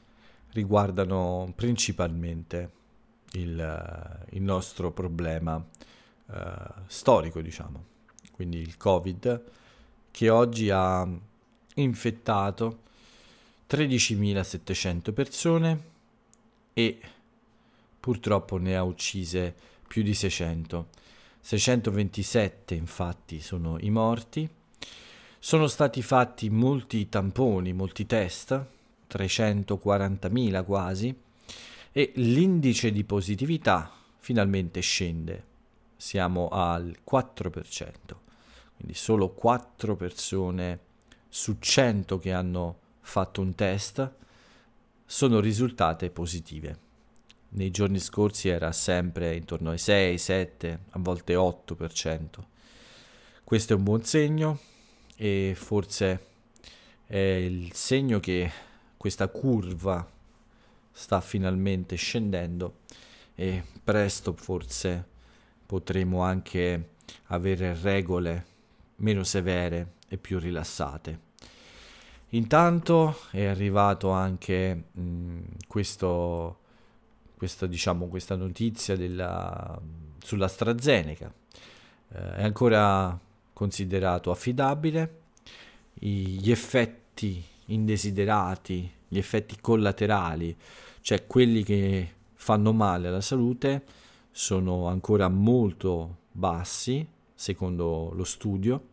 riguardano 0.54 1.54
principalmente 1.56 2.72
il, 3.34 4.26
il 4.32 4.42
nostro 4.42 4.92
problema 4.92 5.56
uh, 5.56 6.34
storico, 6.88 7.42
diciamo. 7.42 7.84
Quindi 8.32 8.58
il 8.58 8.76
Covid 8.76 9.44
che 10.10 10.30
oggi 10.30 10.72
ha 10.72 11.08
infettato 11.76 12.80
13.700 13.70 15.14
persone 15.14 15.84
e 16.74 17.00
purtroppo 18.00 18.58
ne 18.58 18.76
ha 18.76 18.82
uccise 18.82 19.54
più 19.88 20.02
di 20.02 20.16
600. 20.16 20.88
627 21.40 22.74
infatti 22.74 23.40
sono 23.42 23.78
i 23.80 23.92
morti. 23.92 24.50
Sono 25.46 25.68
stati 25.68 26.02
fatti 26.02 26.50
molti 26.50 27.08
tamponi, 27.08 27.72
molti 27.72 28.08
test, 28.08 28.66
340.000 29.08 30.66
quasi, 30.66 31.16
e 31.92 32.12
l'indice 32.16 32.92
di 32.92 33.04
positività 33.04 33.94
finalmente 34.18 34.80
scende, 34.80 35.44
siamo 35.98 36.48
al 36.48 36.98
4%, 37.08 37.52
quindi 38.76 38.96
solo 38.96 39.34
4 39.34 39.96
persone 39.96 40.80
su 41.30 41.58
100 41.60 42.18
che 42.18 42.34
hanno 42.34 42.80
fatto 43.02 43.42
un 43.42 43.54
test 43.54 44.14
sono 45.06 45.40
risultate 45.40 46.10
positive. 46.10 46.80
Nei 47.50 47.70
giorni 47.70 48.00
scorsi 48.00 48.50
era 48.50 48.72
sempre 48.72 49.36
intorno 49.36 49.70
ai 49.70 49.78
6, 49.78 50.18
7, 50.18 50.80
a 50.90 50.98
volte 51.00 51.36
8%. 51.36 52.26
Questo 53.44 53.74
è 53.74 53.76
un 53.76 53.84
buon 53.84 54.04
segno 54.04 54.74
e 55.16 55.54
forse 55.56 56.28
è 57.06 57.18
il 57.18 57.74
segno 57.74 58.20
che 58.20 58.52
questa 58.98 59.28
curva 59.28 60.06
sta 60.92 61.22
finalmente 61.22 61.96
scendendo 61.96 62.80
e 63.36 63.64
presto 63.84 64.34
forse 64.34 65.06
potremo 65.66 66.22
anche 66.22 66.90
avere 67.26 67.78
regole 67.82 68.46
meno 68.98 69.24
severe 69.24 69.94
e 70.08 70.18
più 70.18 70.40
rilassate. 70.40 71.20
Intanto 72.30 73.18
è 73.32 73.46
arrivato 73.46 74.10
anche 74.10 74.86
mh, 74.92 75.40
questo, 75.68 76.60
questa, 77.38 77.66
diciamo, 77.66 78.08
questa 78.08 78.36
notizia 78.36 78.96
della, 78.96 79.80
sull'AstraZeneca. 80.24 81.32
Eh, 82.10 82.36
è 82.36 82.44
ancora 82.44 83.18
considerato 83.56 84.32
affidabile. 84.32 85.22
gli 85.94 86.52
effetti 86.52 87.42
indesiderati, 87.68 88.92
gli 89.08 89.18
effetti 89.18 89.58
collaterali, 89.62 90.54
cioè 91.00 91.26
quelli 91.26 91.64
che 91.64 92.14
fanno 92.34 92.74
male 92.74 93.08
alla 93.08 93.22
salute, 93.22 93.84
sono 94.30 94.88
ancora 94.88 95.30
molto 95.30 96.18
bassi, 96.34 97.08
secondo 97.34 98.12
lo 98.14 98.26
studio, 98.26 98.88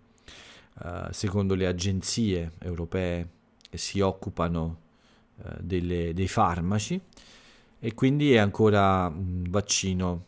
uh, 0.80 1.10
secondo 1.10 1.56
le 1.56 1.66
agenzie 1.66 2.52
europee 2.60 3.28
che 3.68 3.78
si 3.78 3.98
occupano 3.98 4.78
uh, 5.38 5.48
delle, 5.58 6.14
dei 6.14 6.28
farmaci 6.28 7.00
e 7.80 7.94
quindi 7.94 8.32
è 8.32 8.38
ancora 8.38 9.08
un 9.08 9.44
vaccino 9.48 10.24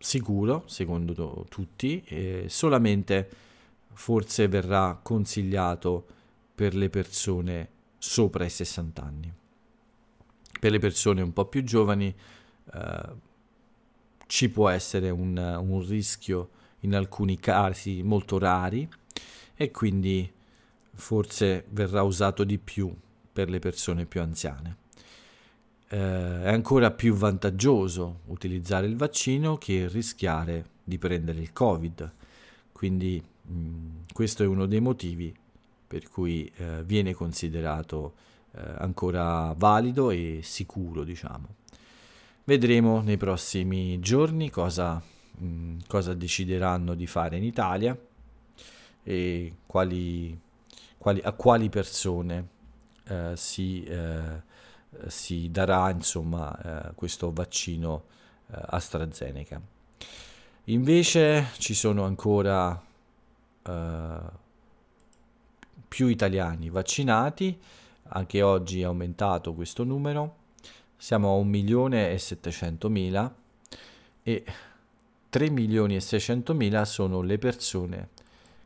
sicuro, 0.00 0.64
secondo 0.66 1.44
tutti, 1.48 2.02
e 2.04 2.46
solamente 2.48 3.28
forse 3.92 4.48
verrà 4.48 4.98
consigliato 5.00 6.06
per 6.54 6.74
le 6.74 6.88
persone 6.88 7.68
sopra 7.98 8.44
i 8.44 8.50
60 8.50 9.02
anni. 9.02 9.32
Per 10.58 10.70
le 10.70 10.78
persone 10.78 11.20
un 11.20 11.32
po' 11.32 11.44
più 11.44 11.62
giovani 11.62 12.14
eh, 12.72 13.08
ci 14.26 14.48
può 14.48 14.68
essere 14.68 15.10
un, 15.10 15.36
un 15.36 15.86
rischio 15.86 16.50
in 16.80 16.94
alcuni 16.94 17.38
casi 17.38 18.02
molto 18.02 18.38
rari 18.38 18.88
e 19.54 19.70
quindi 19.70 20.30
forse 20.92 21.66
verrà 21.68 22.02
usato 22.02 22.44
di 22.44 22.58
più 22.58 22.94
per 23.32 23.50
le 23.50 23.58
persone 23.58 24.06
più 24.06 24.22
anziane. 24.22 24.79
Eh, 25.92 26.42
è 26.44 26.52
ancora 26.52 26.92
più 26.92 27.14
vantaggioso 27.14 28.20
utilizzare 28.26 28.86
il 28.86 28.96
vaccino 28.96 29.58
che 29.58 29.88
rischiare 29.88 30.64
di 30.84 30.98
prendere 30.98 31.40
il 31.40 31.52
Covid, 31.52 32.12
quindi 32.70 33.20
mh, 33.42 33.52
mm, 33.52 33.96
questo 34.12 34.44
è 34.44 34.46
uno 34.46 34.66
dei 34.66 34.80
motivi 34.80 35.34
per 35.86 36.08
cui 36.08 36.50
eh, 36.56 36.84
viene 36.84 37.12
considerato 37.12 38.14
eh, 38.52 38.60
ancora 38.78 39.52
valido 39.56 40.10
e 40.10 40.40
sicuro, 40.42 41.02
diciamo. 41.02 41.56
Vedremo 42.44 43.00
nei 43.00 43.16
prossimi 43.16 43.98
giorni 43.98 44.50
cosa 44.50 45.02
mh, 45.40 45.78
cosa 45.86 46.14
decideranno 46.14 46.94
di 46.94 47.06
fare 47.06 47.36
in 47.36 47.44
Italia 47.44 47.96
e 49.02 49.54
quali, 49.66 50.38
quali, 50.98 51.20
a 51.22 51.32
quali 51.32 51.68
persone 51.68 52.48
eh, 53.08 53.32
si, 53.34 53.82
eh, 53.84 54.42
si, 55.06 55.50
darà 55.50 55.90
insomma, 55.90 56.88
eh, 56.88 56.94
questo 56.94 57.32
vaccino 57.32 58.04
eh, 58.50 58.58
AstraZeneca. 58.60 59.60
Invece 60.64 61.48
ci 61.58 61.74
sono 61.74 62.04
ancora 62.04 62.80
eh, 63.62 64.18
più 65.88 66.06
italiani 66.06 66.70
vaccinati, 66.70 67.58
anche 68.12 68.42
oggi 68.42 68.80
è 68.80 68.84
aumentato 68.84 69.54
questo 69.54 69.84
numero, 69.84 70.36
siamo 70.96 71.34
a 71.34 71.42
1.700.000 71.42 73.30
e 74.22 74.44
3 75.30 75.50
milioni 75.50 75.96
e 75.96 76.00
600 76.00 76.54
mila 76.54 76.84
sono 76.84 77.22
le 77.22 77.38
persone 77.38 78.08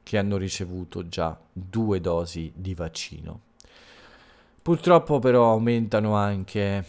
che 0.03 0.19
hanno 0.19 0.37
ricevuto 0.37 1.09
già 1.09 1.39
due 1.53 2.01
dosi 2.01 2.53
di 2.55 2.75
vaccino. 2.75 3.41
Purtroppo 4.65 5.19
però 5.19 5.51
aumentano 5.51 6.17
anche 6.17 6.85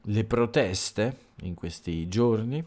le 0.00 0.24
proteste 0.24 1.16
in 1.40 1.54
questi 1.54 2.06
giorni, 2.06 2.64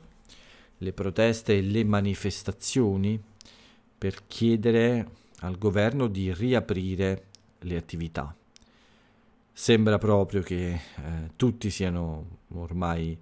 le 0.80 0.92
proteste 0.92 1.58
e 1.58 1.62
le 1.62 1.86
manifestazioni 1.86 3.18
per 3.98 4.28
chiedere 4.28 5.10
al 5.40 5.58
governo 5.58 6.08
di 6.08 6.34
riaprire 6.34 7.28
le 7.60 7.78
attività. 7.78 8.36
Sembra 9.54 9.98
proprio 9.98 10.42
che 10.42 10.72
eh, 10.72 10.82
tutti 11.38 11.70
siano 11.70 12.40
ormai 12.50 13.18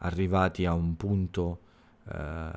arrivati 0.00 0.66
a 0.66 0.74
un 0.74 0.94
punto 0.94 1.60
eh, 2.06 2.50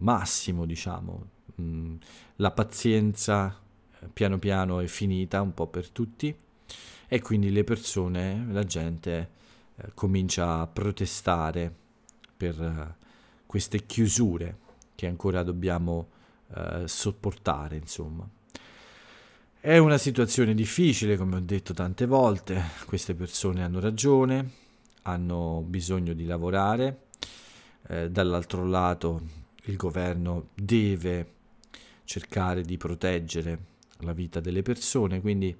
massimo, 0.00 0.66
diciamo. 0.66 1.28
Mm, 1.62 1.96
la 2.36 2.50
pazienza 2.50 3.58
eh, 4.00 4.08
piano 4.12 4.38
piano 4.38 4.80
è 4.80 4.86
finita 4.86 5.40
un 5.40 5.54
po' 5.54 5.68
per 5.68 5.88
tutti 5.88 6.44
e 7.08 7.20
quindi 7.20 7.50
le 7.50 7.64
persone, 7.64 8.46
la 8.50 8.64
gente 8.64 9.30
eh, 9.76 9.90
comincia 9.94 10.60
a 10.60 10.66
protestare 10.66 11.74
per 12.36 12.60
eh, 12.60 13.04
queste 13.46 13.86
chiusure 13.86 14.58
che 14.94 15.06
ancora 15.06 15.42
dobbiamo 15.42 16.08
eh, 16.54 16.84
sopportare, 16.86 17.76
insomma. 17.76 18.28
È 19.58 19.78
una 19.78 19.98
situazione 19.98 20.54
difficile, 20.54 21.16
come 21.16 21.36
ho 21.36 21.40
detto 21.40 21.74
tante 21.74 22.06
volte, 22.06 22.62
queste 22.86 23.14
persone 23.14 23.64
hanno 23.64 23.80
ragione, 23.80 24.50
hanno 25.02 25.64
bisogno 25.66 26.12
di 26.12 26.24
lavorare, 26.24 27.06
eh, 27.88 28.10
dall'altro 28.10 28.64
lato 28.64 29.22
il 29.64 29.76
governo 29.76 30.50
deve 30.54 31.34
cercare 32.04 32.62
di 32.62 32.76
proteggere 32.76 33.58
la 34.00 34.12
vita 34.12 34.38
delle 34.38 34.62
persone, 34.62 35.20
quindi 35.20 35.56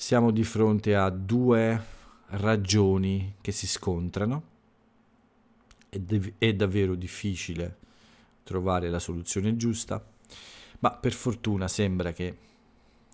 siamo 0.00 0.30
di 0.30 0.44
fronte 0.44 0.94
a 0.94 1.10
due 1.10 1.84
ragioni 2.26 3.34
che 3.40 3.50
si 3.50 3.66
scontrano. 3.66 4.42
È, 5.88 5.98
dev- 5.98 6.34
è 6.38 6.54
davvero 6.54 6.94
difficile 6.94 7.78
trovare 8.44 8.90
la 8.90 9.00
soluzione 9.00 9.56
giusta, 9.56 10.02
ma 10.78 10.92
per 10.92 11.12
fortuna 11.12 11.66
sembra 11.66 12.12
che 12.12 12.38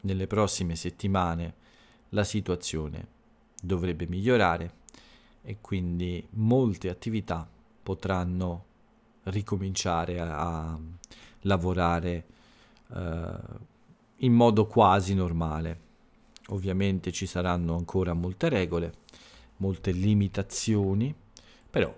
nelle 0.02 0.26
prossime 0.26 0.76
settimane 0.76 1.54
la 2.10 2.22
situazione 2.22 3.06
dovrebbe 3.62 4.06
migliorare 4.06 4.74
e 5.40 5.56
quindi 5.62 6.24
molte 6.32 6.90
attività 6.90 7.48
potranno 7.82 8.64
ricominciare 9.22 10.20
a, 10.20 10.72
a 10.72 10.78
lavorare 11.40 12.26
uh, 12.88 12.98
in 14.16 14.34
modo 14.34 14.66
quasi 14.66 15.14
normale. 15.14 15.83
Ovviamente 16.48 17.10
ci 17.10 17.26
saranno 17.26 17.76
ancora 17.76 18.12
molte 18.12 18.48
regole, 18.48 18.92
molte 19.58 19.92
limitazioni, 19.92 21.14
però 21.70 21.94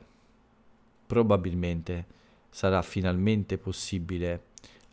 probabilmente 1.06 2.04
sarà 2.48 2.82
finalmente 2.82 3.58
possibile 3.58 4.44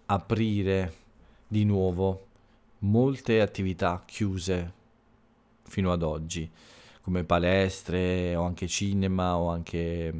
aprire 0.08 0.94
di 1.48 1.66
nuovo 1.66 2.28
molte 2.80 3.42
attività 3.42 4.04
chiuse 4.06 4.74
fino 5.64 5.92
ad 5.92 6.04
oggi, 6.04 6.50
come 7.02 7.24
palestre 7.24 8.36
o 8.36 8.44
anche 8.44 8.68
cinema 8.68 9.38
o 9.38 9.50
anche 9.50 10.14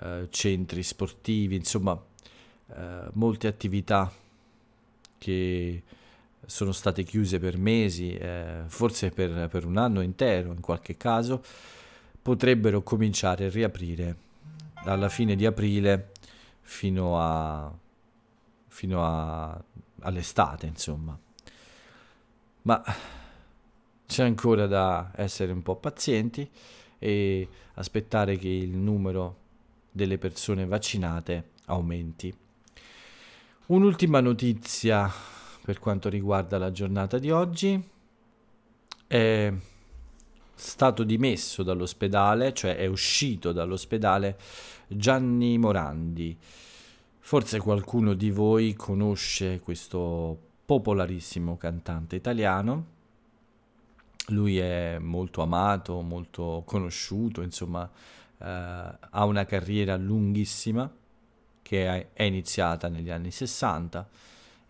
eh, 0.00 0.28
centri 0.30 0.82
sportivi, 0.82 1.56
insomma 1.56 2.00
eh, 2.74 3.08
molte 3.12 3.46
attività 3.46 4.10
che 5.18 5.82
sono 6.50 6.72
state 6.72 7.04
chiuse 7.04 7.38
per 7.38 7.56
mesi, 7.56 8.12
eh, 8.12 8.64
forse 8.66 9.10
per, 9.10 9.48
per, 9.48 9.64
un 9.64 9.76
anno 9.76 10.00
intero 10.00 10.52
in 10.52 10.60
qualche 10.60 10.96
caso, 10.96 11.42
potrebbero 12.20 12.82
cominciare 12.82 13.46
a 13.46 13.50
riaprire 13.50 14.16
alla 14.84 15.08
fine 15.08 15.36
di 15.36 15.46
aprile 15.46 16.10
fino, 16.60 17.20
a, 17.20 17.72
fino 18.66 19.04
a, 19.04 19.62
all'estate, 20.00 20.66
insomma. 20.66 21.16
Ma 22.62 22.82
c'è 24.06 24.24
ancora 24.24 24.66
da 24.66 25.12
essere 25.14 25.52
un 25.52 25.62
po' 25.62 25.76
pazienti 25.76 26.50
e 26.98 27.48
aspettare 27.74 28.36
che 28.36 28.48
il 28.48 28.76
numero 28.76 29.36
delle 29.92 30.18
persone 30.18 30.66
vaccinate 30.66 31.50
aumenti. 31.66 32.36
Un'ultima 33.66 34.18
notizia 34.18 35.38
per 35.62 35.78
quanto 35.78 36.08
riguarda 36.08 36.58
la 36.58 36.72
giornata 36.72 37.18
di 37.18 37.30
oggi 37.30 37.82
è 39.06 39.52
stato 40.54 41.02
dimesso 41.04 41.62
dall'ospedale, 41.62 42.52
cioè 42.52 42.76
è 42.76 42.86
uscito 42.86 43.52
dall'ospedale 43.52 44.38
Gianni 44.86 45.58
Morandi. 45.58 46.36
Forse 47.18 47.58
qualcuno 47.58 48.14
di 48.14 48.30
voi 48.30 48.74
conosce 48.74 49.60
questo 49.60 50.38
popolarissimo 50.64 51.56
cantante 51.56 52.16
italiano. 52.16 52.98
Lui 54.28 54.58
è 54.58 54.98
molto 54.98 55.42
amato, 55.42 56.00
molto 56.02 56.62
conosciuto, 56.64 57.42
insomma, 57.42 57.88
eh, 58.38 58.44
ha 58.44 59.24
una 59.24 59.44
carriera 59.44 59.96
lunghissima 59.96 60.90
che 61.62 62.12
è 62.12 62.22
iniziata 62.22 62.88
negli 62.88 63.10
anni 63.10 63.30
60 63.30 64.08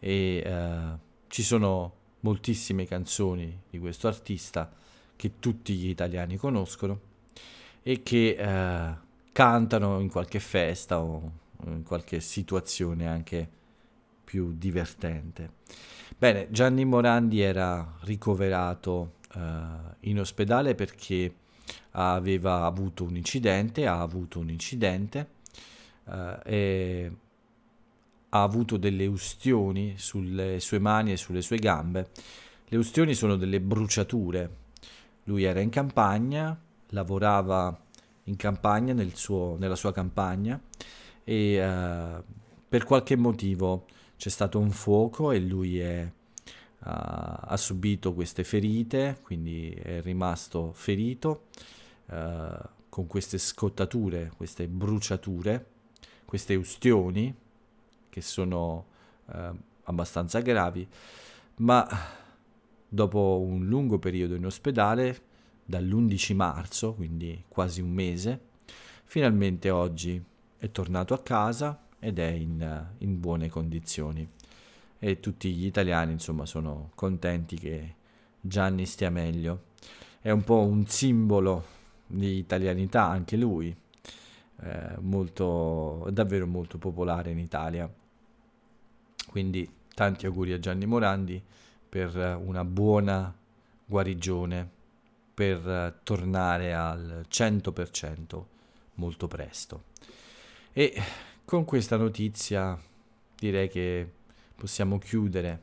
e 0.01 0.43
eh, 0.45 0.99
ci 1.29 1.43
sono 1.43 1.95
moltissime 2.21 2.87
canzoni 2.87 3.63
di 3.71 3.79
questo 3.79 4.09
artista 4.09 4.71
che 5.15 5.39
tutti 5.39 5.75
gli 5.75 5.89
italiani 5.89 6.37
conoscono 6.37 7.01
e 7.83 8.03
che 8.03 8.37
eh, 8.39 8.95
cantano 9.33 10.01
in 10.01 10.11
qualche 10.11 10.41
festa 10.41 11.01
o 11.01 11.33
in 11.67 11.83
qualche 11.83 12.21
situazione 12.21 13.07
anche 13.07 13.49
più 14.25 14.55
divertente. 14.57 15.59
Bene, 16.17 16.49
Gianni 16.51 16.85
Morandi 16.85 17.41
era 17.41 17.97
ricoverato 18.03 19.15
eh, 19.35 19.41
in 20.01 20.21
ospedale 20.21 20.75
perché 20.75 21.35
aveva 21.93 22.65
avuto 22.65 23.05
un 23.05 23.17
incidente, 23.17 23.87
ha 23.87 24.01
avuto 24.01 24.39
un 24.39 24.51
incidente 24.51 25.29
eh, 26.07 26.39
e 26.45 27.13
ha 28.31 28.43
avuto 28.43 28.77
delle 28.77 29.07
ustioni 29.07 29.95
sulle 29.97 30.61
sue 30.61 30.79
mani 30.79 31.13
e 31.13 31.17
sulle 31.17 31.43
sue 31.43 31.59
gambe. 31.59 32.11
Le 32.67 32.77
ustioni 32.77 33.15
sono 33.15 33.37
delle 33.37 33.61
bruciature. 33.61 34.57
Lui 35.25 35.45
era 35.45 35.61
in 35.61 35.71
campagna, 35.71 36.59
lavorava 36.89 37.79
in 38.25 38.37
campagna, 38.37 38.93
nel 38.93 39.15
suo, 39.17 39.57
nella 39.59 39.77
sua 39.77 39.93
campagna 39.93 40.61
e 41.25 41.65
uh, 41.65 42.23
per 42.69 42.85
qualche 42.85 43.17
motivo 43.17 43.87
c'è 44.17 44.29
stato 44.29 44.59
un 44.59 44.71
fuoco 44.71 45.33
e 45.33 45.41
lui 45.41 45.79
è, 45.79 46.03
uh, 46.05 46.83
ha 46.83 47.57
subito 47.57 48.15
queste 48.15 48.45
ferite, 48.45 49.19
quindi 49.23 49.71
è 49.71 50.01
rimasto 50.03 50.73
ferito 50.73 51.47
uh, 52.07 52.69
con 52.89 53.07
queste 53.07 53.39
scottature, 53.39 54.33
queste 54.37 54.67
bruciature, 54.67 55.67
queste 56.25 56.55
ustioni 56.55 57.35
che 58.11 58.21
sono 58.21 58.87
abbastanza 59.85 60.41
gravi, 60.41 60.87
ma 61.57 61.87
dopo 62.89 63.41
un 63.41 63.67
lungo 63.67 63.99
periodo 63.99 64.35
in 64.35 64.45
ospedale, 64.45 65.29
dall'11 65.65 66.35
marzo, 66.35 66.95
quindi 66.95 67.45
quasi 67.49 67.81
un 67.81 67.93
mese, 67.93 68.41
finalmente 69.05 69.71
oggi 69.71 70.23
è 70.59 70.71
tornato 70.73 71.15
a 71.15 71.23
casa 71.23 71.87
ed 72.01 72.19
è 72.19 72.29
in, 72.29 72.87
in 72.99 73.21
buone 73.21 73.49
condizioni. 73.49 74.29
E 74.99 75.21
tutti 75.21 75.53
gli 75.53 75.65
italiani, 75.65 76.13
insomma, 76.13 76.45
sono 76.45 76.91
contenti 76.95 77.57
che 77.57 77.95
Gianni 78.41 78.85
stia 78.85 79.11
meglio. 79.11 79.69
È 80.21 80.31
un 80.31 80.43
po' 80.43 80.61
un 80.61 80.87
simbolo 80.87 81.65
di 82.07 82.37
italianità 82.37 83.05
anche 83.05 83.37
lui, 83.37 83.75
eh, 84.63 84.97
molto, 84.99 86.07
davvero 86.11 86.47
molto 86.47 86.77
popolare 86.77 87.31
in 87.31 87.39
Italia. 87.39 87.91
Quindi 89.31 89.73
tanti 89.95 90.27
auguri 90.27 90.53
a 90.53 90.59
Gianni 90.59 90.87
Morandi 90.87 91.41
per 91.89 92.17
una 92.45 92.65
buona 92.65 93.33
guarigione, 93.85 94.69
per 95.33 96.01
tornare 96.03 96.75
al 96.75 97.25
100% 97.31 98.45
molto 98.95 99.29
presto. 99.29 99.85
E 100.73 101.01
con 101.45 101.65
questa 101.65 101.97
notizia 101.97 102.77
direi 103.37 103.69
che 103.69 104.11
possiamo 104.57 104.99
chiudere 104.99 105.63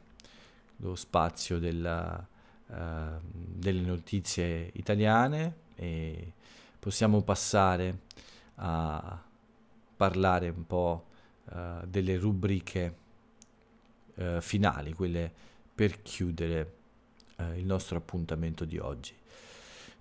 lo 0.77 0.95
spazio 0.95 1.60
della, 1.60 2.25
uh, 2.67 2.73
delle 3.21 3.82
notizie 3.82 4.69
italiane 4.75 5.56
e 5.75 6.32
possiamo 6.80 7.21
passare 7.21 7.99
a 8.56 9.21
parlare 9.97 10.47
un 10.47 10.65
po' 10.65 11.08
uh, 11.51 11.86
delle 11.86 12.17
rubriche 12.17 13.06
uh, 14.17 14.41
finali, 14.41 14.93
quelle 14.93 15.32
per 15.73 16.01
chiudere 16.01 16.73
il 17.56 17.65
nostro 17.65 17.97
appuntamento 17.97 18.65
di 18.65 18.80
oggi. 18.80 19.13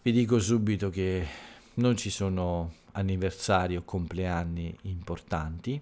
Vi 0.01 0.11
dico 0.11 0.39
subito 0.39 0.89
che 0.89 1.27
non 1.75 1.95
ci 1.97 2.09
sono 2.09 2.73
anniversari 2.93 3.77
o 3.77 3.83
compleanni 3.83 4.75
importanti, 4.83 5.79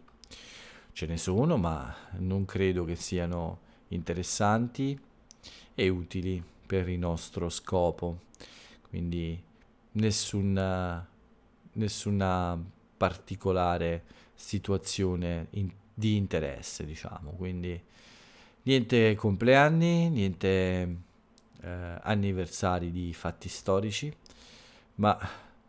ce 0.93 1.07
ne 1.07 1.17
sono, 1.17 1.57
ma 1.57 1.95
non 2.19 2.45
credo 2.45 2.85
che 2.85 2.97
siano 2.97 3.61
interessanti 3.89 4.99
e 5.75 5.89
utili 5.89 6.43
per 6.67 6.89
il 6.89 6.99
nostro 6.99 7.49
scopo. 7.49 8.23
Quindi 8.89 9.41
nessuna, 9.93 11.07
nessuna 11.75 12.61
particolare 12.97 14.05
situazione 14.35 15.49
in, 15.51 15.71
di 15.93 16.17
interesse, 16.17 16.85
diciamo. 16.85 17.31
Quindi 17.33 17.81
niente 18.65 19.15
compleanni, 19.15 20.11
niente 20.11 20.97
eh, 21.61 21.99
anniversari 22.03 22.91
di 22.91 23.13
fatti 23.15 23.49
storici, 23.49 24.15
ma 24.97 25.19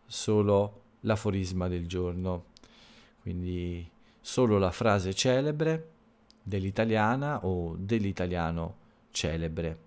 solo 0.05 0.81
l'aforisma 1.01 1.67
del 1.67 1.87
giorno, 1.87 2.45
quindi 3.21 3.89
solo 4.19 4.57
la 4.57 4.71
frase 4.71 5.13
celebre 5.13 5.89
dell'italiana 6.41 7.45
o 7.45 7.75
dell'italiano 7.77 8.75
celebre. 9.11 9.77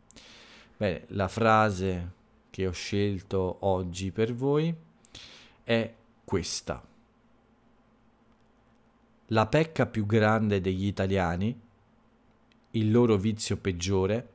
Bene, 0.76 1.04
la 1.08 1.28
frase 1.28 2.12
che 2.50 2.66
ho 2.66 2.72
scelto 2.72 3.58
oggi 3.60 4.10
per 4.10 4.34
voi 4.34 4.74
è 5.64 5.94
questa. 6.24 6.82
La 9.30 9.46
pecca 9.46 9.86
più 9.86 10.06
grande 10.06 10.60
degli 10.60 10.86
italiani, 10.86 11.60
il 12.72 12.90
loro 12.90 13.16
vizio 13.16 13.56
peggiore, 13.56 14.28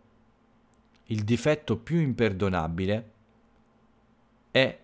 il 1.05 1.23
difetto 1.23 1.77
più 1.77 1.99
imperdonabile 1.99 3.11
è 4.51 4.79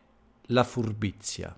la 0.48 0.64
furbizia 0.64 1.56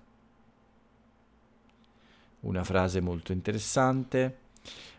una 2.42 2.64
frase 2.64 3.00
molto 3.00 3.32
interessante. 3.32 4.38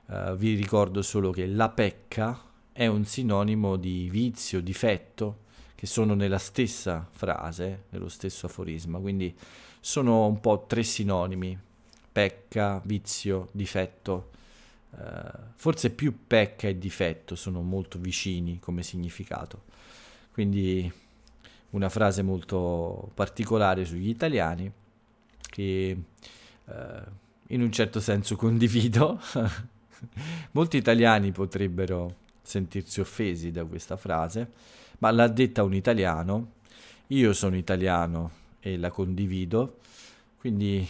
Uh, 0.06 0.36
vi 0.36 0.54
ricordo 0.56 1.02
solo 1.02 1.32
che 1.32 1.48
la 1.48 1.70
pecca 1.70 2.40
è 2.72 2.88
un 2.88 3.06
sinonimo 3.06 3.78
di 3.78 4.10
vizio, 4.10 4.62
difetto, 4.62 5.40
che 5.76 5.86
sono 5.86 6.14
nella 6.14 6.38
stessa 6.38 7.08
frase, 7.10 7.84
nello 7.90 8.10
stesso 8.10 8.46
aforisma, 8.46 9.00
quindi 9.00 9.36
sono 9.80 10.26
un 10.26 10.40
po' 10.40 10.66
tre 10.68 10.84
sinonimi, 10.84 11.58
pecca, 12.12 12.82
vizio, 12.84 13.50
difetto. 13.52 14.32
Uh, 14.96 15.52
forse 15.56 15.90
più 15.90 16.26
pecca 16.28 16.68
e 16.68 16.78
difetto 16.78 17.36
sono 17.36 17.62
molto 17.62 17.98
vicini 17.98 18.60
come 18.60 18.84
significato. 18.84 19.64
Quindi 20.32 20.92
una 21.72 21.90
frase 21.90 22.22
molto 22.22 23.12
particolare 23.16 23.86
sugli 23.86 24.10
italiani 24.10 24.72
che 25.40 25.98
uh, 26.66 26.74
in 27.48 27.62
un 27.62 27.72
certo 27.72 28.00
senso 28.00 28.36
condivido. 28.36 29.20
Molti 30.52 30.78
italiani 30.78 31.32
potrebbero 31.32 32.16
sentirsi 32.42 33.00
offesi 33.00 33.52
da 33.52 33.64
questa 33.64 33.96
frase, 33.96 34.52
ma 35.00 35.12
l'ha 35.12 35.28
detta 35.28 35.64
un 35.64 35.74
italiano, 35.74 36.52
io 37.08 37.34
sono 37.34 37.56
italiano 37.56 38.32
e 38.60 38.78
la 38.78 38.90
condivido, 38.90 39.78
quindi 40.38 40.86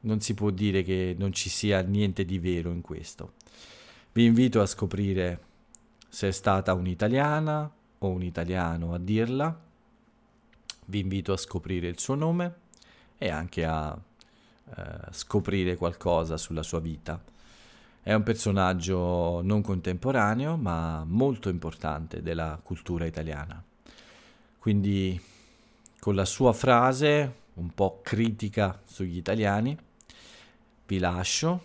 non 0.00 0.20
si 0.20 0.34
può 0.34 0.50
dire 0.50 0.82
che 0.82 1.14
non 1.18 1.32
ci 1.32 1.48
sia 1.48 1.80
niente 1.82 2.24
di 2.24 2.38
vero 2.38 2.70
in 2.70 2.80
questo. 2.80 3.34
Vi 4.12 4.24
invito 4.24 4.60
a 4.60 4.66
scoprire 4.66 5.40
se 6.08 6.28
è 6.28 6.32
stata 6.32 6.74
un'italiana 6.74 7.70
o 7.98 8.08
un 8.08 8.22
italiano 8.22 8.94
a 8.94 8.98
dirla, 8.98 9.68
vi 10.86 10.98
invito 10.98 11.32
a 11.32 11.36
scoprire 11.36 11.86
il 11.86 11.98
suo 11.98 12.14
nome 12.14 12.54
e 13.18 13.28
anche 13.28 13.64
a 13.64 13.96
eh, 13.96 14.82
scoprire 15.10 15.76
qualcosa 15.76 16.36
sulla 16.36 16.62
sua 16.62 16.80
vita. 16.80 17.22
È 18.02 18.14
un 18.14 18.22
personaggio 18.22 19.42
non 19.42 19.60
contemporaneo, 19.60 20.56
ma 20.56 21.04
molto 21.06 21.48
importante 21.48 22.22
della 22.22 22.58
cultura 22.62 23.04
italiana. 23.04 23.62
Quindi 24.58 25.20
con 26.00 26.14
la 26.14 26.24
sua 26.24 26.52
frase 26.52 27.34
un 27.54 27.70
po' 27.74 28.00
critica 28.02 28.80
sugli 28.84 29.18
italiani, 29.18 29.76
vi 30.90 30.98
lascio, 30.98 31.62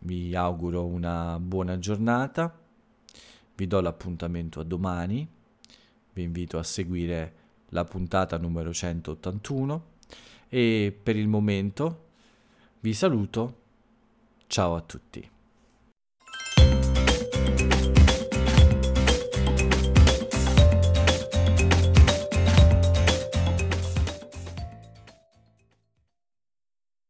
vi 0.00 0.34
auguro 0.34 0.84
una 0.84 1.38
buona 1.38 1.78
giornata, 1.78 2.52
vi 3.54 3.68
do 3.68 3.80
l'appuntamento 3.80 4.58
a 4.58 4.64
domani, 4.64 5.28
vi 6.12 6.22
invito 6.22 6.58
a 6.58 6.64
seguire 6.64 7.34
la 7.68 7.84
puntata 7.84 8.36
numero 8.36 8.72
181 8.72 9.84
e 10.48 10.98
per 11.00 11.14
il 11.14 11.28
momento 11.28 12.06
vi 12.80 12.92
saluto. 12.94 13.60
Ciao 14.48 14.74
a 14.74 14.80
tutti. 14.80 15.33